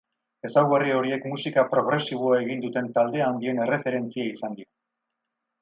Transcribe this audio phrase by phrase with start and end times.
[0.47, 4.71] Ezaugarri horiek musika progresiboa egin duten talde handien erreferentzia izan dira.